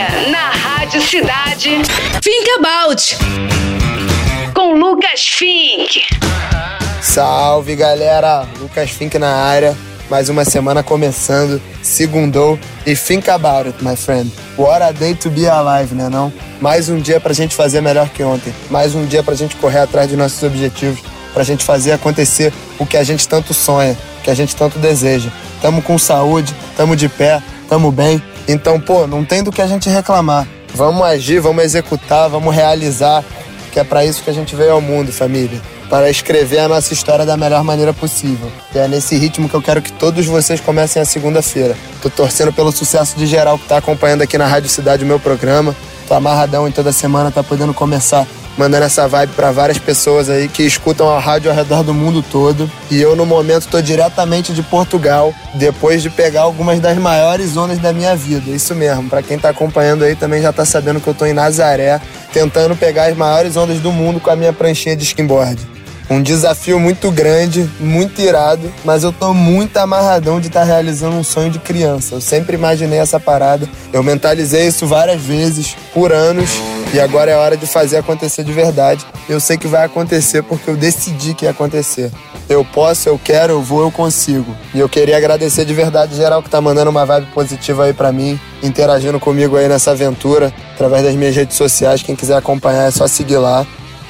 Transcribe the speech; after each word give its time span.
Agora, 0.00 0.30
na 0.30 0.50
Rádio 0.50 1.02
Cidade, 1.02 1.68
Think 2.22 2.50
About. 2.58 3.18
Com 4.54 4.74
Lucas 4.74 5.20
Fink. 5.20 6.02
Salve 7.02 7.76
galera, 7.76 8.46
Lucas 8.58 8.90
Fink 8.90 9.18
na 9.18 9.28
área. 9.28 9.76
Mais 10.08 10.30
uma 10.30 10.44
semana 10.44 10.82
começando, 10.82 11.60
segundou 11.82 12.58
e 12.86 12.96
think 12.96 13.28
about 13.28 13.68
it, 13.68 13.84
my 13.84 13.94
friend. 13.94 14.32
What 14.56 14.82
a 14.82 14.90
day 14.90 15.14
to 15.16 15.28
be 15.28 15.46
alive, 15.46 15.94
né 15.94 16.08
não? 16.08 16.32
Mais 16.60 16.88
um 16.88 16.98
dia 16.98 17.20
pra 17.20 17.34
gente 17.34 17.54
fazer 17.54 17.82
melhor 17.82 18.08
que 18.08 18.22
ontem. 18.22 18.54
Mais 18.70 18.94
um 18.94 19.04
dia 19.04 19.22
pra 19.22 19.34
gente 19.34 19.54
correr 19.56 19.80
atrás 19.80 20.08
de 20.08 20.16
nossos 20.16 20.42
objetivos. 20.42 21.00
Pra 21.34 21.44
gente 21.44 21.62
fazer 21.62 21.92
acontecer 21.92 22.52
o 22.78 22.86
que 22.86 22.96
a 22.96 23.04
gente 23.04 23.28
tanto 23.28 23.52
sonha, 23.52 23.96
o 24.18 24.22
que 24.22 24.30
a 24.30 24.34
gente 24.34 24.56
tanto 24.56 24.78
deseja. 24.78 25.30
Tamo 25.60 25.82
com 25.82 25.98
saúde, 25.98 26.54
tamo 26.74 26.96
de 26.96 27.08
pé, 27.08 27.42
tamo 27.68 27.92
bem. 27.92 28.20
Então, 28.48 28.80
pô, 28.80 29.06
não 29.06 29.24
tem 29.24 29.42
do 29.42 29.52
que 29.52 29.62
a 29.62 29.66
gente 29.66 29.88
reclamar. 29.88 30.46
Vamos 30.74 31.02
agir, 31.02 31.40
vamos 31.40 31.64
executar, 31.64 32.28
vamos 32.28 32.54
realizar, 32.54 33.24
que 33.72 33.80
é 33.80 33.84
para 33.84 34.04
isso 34.04 34.22
que 34.22 34.30
a 34.30 34.32
gente 34.32 34.54
veio 34.54 34.72
ao 34.72 34.80
mundo, 34.80 35.12
família. 35.12 35.60
Para 35.88 36.08
escrever 36.08 36.60
a 36.60 36.68
nossa 36.68 36.94
história 36.94 37.26
da 37.26 37.36
melhor 37.36 37.64
maneira 37.64 37.92
possível. 37.92 38.50
E 38.74 38.78
é 38.78 38.86
nesse 38.86 39.16
ritmo 39.16 39.48
que 39.48 39.54
eu 39.54 39.62
quero 39.62 39.82
que 39.82 39.92
todos 39.92 40.24
vocês 40.26 40.60
comecem 40.60 41.02
a 41.02 41.04
segunda-feira. 41.04 41.76
Tô 42.00 42.08
torcendo 42.08 42.52
pelo 42.52 42.70
sucesso 42.70 43.16
de 43.16 43.26
geral 43.26 43.58
que 43.58 43.66
tá 43.66 43.78
acompanhando 43.78 44.22
aqui 44.22 44.38
na 44.38 44.46
Rádio 44.46 44.68
Cidade 44.68 45.02
o 45.02 45.06
meu 45.06 45.18
programa. 45.18 45.74
Tô 46.06 46.14
amarradão 46.14 46.68
em 46.68 46.72
toda 46.72 46.92
semana, 46.92 47.30
tá 47.30 47.42
podendo 47.42 47.74
começar 47.74 48.26
mandando 48.56 48.84
essa 48.84 49.06
vibe 49.08 49.32
para 49.34 49.52
várias 49.52 49.78
pessoas 49.78 50.28
aí 50.28 50.48
que 50.48 50.62
escutam 50.62 51.08
a 51.08 51.18
rádio 51.18 51.50
ao 51.50 51.56
redor 51.56 51.82
do 51.82 51.94
mundo 51.94 52.22
todo. 52.22 52.70
E 52.90 53.00
eu, 53.00 53.16
no 53.16 53.24
momento, 53.24 53.62
estou 53.62 53.80
diretamente 53.80 54.52
de 54.52 54.62
Portugal, 54.62 55.34
depois 55.54 56.02
de 56.02 56.10
pegar 56.10 56.42
algumas 56.42 56.80
das 56.80 56.98
maiores 56.98 57.56
ondas 57.56 57.78
da 57.78 57.92
minha 57.92 58.14
vida. 58.14 58.50
Isso 58.50 58.74
mesmo, 58.74 59.08
para 59.08 59.22
quem 59.22 59.36
está 59.36 59.50
acompanhando 59.50 60.04
aí 60.04 60.14
também 60.14 60.42
já 60.42 60.50
está 60.50 60.64
sabendo 60.64 61.00
que 61.00 61.08
eu 61.08 61.12
estou 61.12 61.26
em 61.26 61.32
Nazaré, 61.32 62.00
tentando 62.32 62.76
pegar 62.76 63.06
as 63.06 63.16
maiores 63.16 63.56
ondas 63.56 63.78
do 63.78 63.92
mundo 63.92 64.20
com 64.20 64.30
a 64.30 64.36
minha 64.36 64.52
pranchinha 64.52 64.96
de 64.96 65.04
skimboard. 65.04 65.80
Um 66.10 66.20
desafio 66.20 66.80
muito 66.80 67.08
grande, 67.12 67.70
muito 67.78 68.20
irado, 68.20 68.72
mas 68.84 69.04
eu 69.04 69.12
tô 69.12 69.32
muito 69.32 69.76
amarradão 69.76 70.40
de 70.40 70.48
estar 70.48 70.60
tá 70.60 70.66
realizando 70.66 71.14
um 71.14 71.22
sonho 71.22 71.50
de 71.50 71.60
criança. 71.60 72.16
Eu 72.16 72.20
sempre 72.20 72.56
imaginei 72.56 72.98
essa 72.98 73.20
parada, 73.20 73.68
eu 73.92 74.02
mentalizei 74.02 74.66
isso 74.66 74.88
várias 74.88 75.22
vezes, 75.22 75.76
por 75.94 76.12
anos, 76.12 76.50
e 76.92 76.98
agora 76.98 77.30
é 77.30 77.36
hora 77.36 77.56
de 77.56 77.66
fazer 77.66 77.98
acontecer 77.98 78.42
de 78.42 78.52
verdade. 78.52 79.06
Eu 79.28 79.38
sei 79.38 79.56
que 79.56 79.68
vai 79.68 79.84
acontecer 79.84 80.42
porque 80.42 80.68
eu 80.68 80.76
decidi 80.76 81.34
que 81.34 81.44
ia 81.44 81.52
acontecer. 81.52 82.10
Eu 82.48 82.64
posso, 82.64 83.08
eu 83.08 83.18
quero, 83.22 83.52
eu 83.52 83.62
vou, 83.62 83.82
eu 83.82 83.92
consigo. 83.92 84.56
E 84.74 84.80
eu 84.80 84.88
queria 84.88 85.16
agradecer 85.16 85.64
de 85.64 85.72
verdade 85.72 86.16
geral 86.16 86.42
que 86.42 86.50
tá 86.50 86.60
mandando 86.60 86.90
uma 86.90 87.06
vibe 87.06 87.28
positiva 87.32 87.84
aí 87.84 87.92
para 87.92 88.10
mim, 88.10 88.40
interagindo 88.60 89.20
comigo 89.20 89.56
aí 89.56 89.68
nessa 89.68 89.92
aventura, 89.92 90.52
através 90.74 91.04
das 91.04 91.14
minhas 91.14 91.36
redes 91.36 91.56
sociais. 91.56 92.02
Quem 92.02 92.16
quiser 92.16 92.36
acompanhar 92.36 92.88
é 92.88 92.90
só 92.90 93.06
seguir 93.06 93.38
lá. 93.38 93.64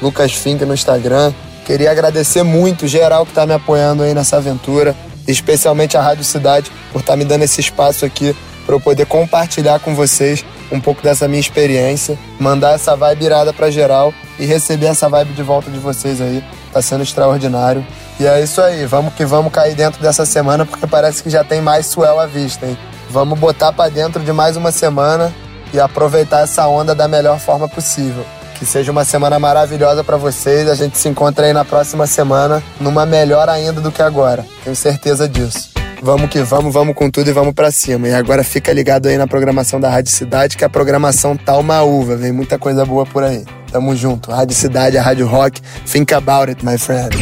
Lucas 0.00 0.32
Fink 0.32 0.64
no 0.64 0.72
Instagram. 0.72 1.32
Queria 1.66 1.90
agradecer 1.90 2.42
muito 2.42 2.88
geral 2.88 3.26
que 3.26 3.32
tá 3.32 3.46
me 3.46 3.52
apoiando 3.52 4.02
aí 4.02 4.14
nessa 4.14 4.38
aventura, 4.38 4.96
especialmente 5.28 5.96
a 5.96 6.02
Rádio 6.02 6.24
Cidade 6.24 6.72
por 6.90 7.00
estar 7.00 7.12
tá 7.12 7.16
me 7.16 7.24
dando 7.24 7.42
esse 7.42 7.60
espaço 7.60 8.04
aqui 8.04 8.34
para 8.64 8.74
eu 8.74 8.80
poder 8.80 9.06
compartilhar 9.06 9.78
com 9.78 9.94
vocês 9.94 10.44
um 10.72 10.80
pouco 10.80 11.02
dessa 11.02 11.28
minha 11.28 11.40
experiência, 11.40 12.18
mandar 12.40 12.72
essa 12.72 12.96
vibe 12.96 13.26
irada 13.26 13.52
pra 13.52 13.70
geral 13.70 14.12
e 14.38 14.46
receber 14.46 14.86
essa 14.86 15.08
vibe 15.08 15.34
de 15.34 15.42
volta 15.42 15.70
de 15.70 15.78
vocês 15.78 16.20
aí. 16.20 16.42
Tá 16.72 16.80
sendo 16.80 17.02
extraordinário. 17.02 17.86
E 18.18 18.26
é 18.26 18.42
isso 18.42 18.60
aí, 18.60 18.86
vamos 18.86 19.14
que 19.14 19.24
vamos 19.24 19.52
cair 19.52 19.74
dentro 19.74 20.02
dessa 20.02 20.24
semana 20.24 20.64
porque 20.64 20.86
parece 20.86 21.22
que 21.22 21.30
já 21.30 21.44
tem 21.44 21.60
mais 21.60 21.86
swell 21.86 22.18
à 22.18 22.26
vista, 22.26 22.66
hein? 22.66 22.78
Vamos 23.10 23.38
botar 23.38 23.72
para 23.72 23.90
dentro 23.90 24.22
de 24.22 24.32
mais 24.32 24.56
uma 24.56 24.72
semana 24.72 25.32
e 25.72 25.78
aproveitar 25.78 26.40
essa 26.40 26.66
onda 26.66 26.94
da 26.94 27.06
melhor 27.06 27.38
forma 27.38 27.68
possível. 27.68 28.24
Que 28.54 28.64
seja 28.64 28.92
uma 28.92 29.04
semana 29.04 29.38
maravilhosa 29.38 30.04
para 30.04 30.16
vocês. 30.16 30.68
A 30.68 30.74
gente 30.74 30.96
se 30.96 31.08
encontra 31.08 31.46
aí 31.46 31.52
na 31.52 31.64
próxima 31.64 32.06
semana, 32.06 32.62
numa 32.80 33.04
melhor 33.04 33.48
ainda 33.48 33.80
do 33.80 33.90
que 33.90 34.00
agora. 34.00 34.46
Tenho 34.62 34.76
certeza 34.76 35.28
disso. 35.28 35.81
Vamos 36.04 36.30
que 36.30 36.40
vamos, 36.40 36.74
vamos 36.74 36.96
com 36.96 37.08
tudo 37.08 37.30
e 37.30 37.32
vamos 37.32 37.54
para 37.54 37.70
cima. 37.70 38.08
E 38.08 38.12
agora 38.12 38.42
fica 38.42 38.72
ligado 38.72 39.06
aí 39.06 39.16
na 39.16 39.28
programação 39.28 39.78
da 39.80 39.88
Rádio 39.88 40.10
Cidade, 40.10 40.56
que 40.56 40.64
a 40.64 40.68
programação 40.68 41.36
tá 41.36 41.56
uma 41.56 41.80
uva, 41.82 42.16
vem 42.16 42.32
muita 42.32 42.58
coisa 42.58 42.84
boa 42.84 43.06
por 43.06 43.22
aí. 43.22 43.44
Tamo 43.70 43.94
junto. 43.94 44.32
Rádio 44.32 44.56
Cidade, 44.56 44.98
a 44.98 45.02
Rádio 45.02 45.28
Rock. 45.28 45.60
Think 45.86 46.12
about 46.12 46.50
it, 46.50 46.64
my 46.64 46.76
friend. 46.76 47.16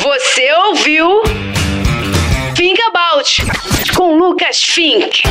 Você 0.00 0.52
ouviu? 0.68 1.22
Think 2.54 2.80
about 2.82 3.94
com 3.96 4.16
Lucas 4.16 4.62
Fink. 4.62 5.22